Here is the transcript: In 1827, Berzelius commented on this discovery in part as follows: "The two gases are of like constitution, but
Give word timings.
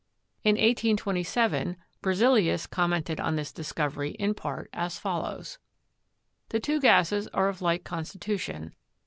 In 0.43 0.53
1827, 0.53 1.77
Berzelius 2.01 2.65
commented 2.65 3.19
on 3.19 3.35
this 3.35 3.51
discovery 3.51 4.13
in 4.13 4.33
part 4.33 4.67
as 4.73 4.97
follows: 4.97 5.59
"The 6.49 6.59
two 6.59 6.79
gases 6.79 7.27
are 7.35 7.49
of 7.49 7.61
like 7.61 7.83
constitution, 7.83 8.69
but 8.69 8.73